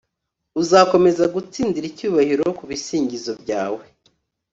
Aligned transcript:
Uzakomeza 0.61 1.23
gutsindira 1.35 1.85
icyubahiro 1.91 2.45
kubisingizo 2.57 3.31
byawe 3.41 3.83